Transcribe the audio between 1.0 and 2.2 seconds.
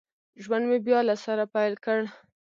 له سره پیل کړ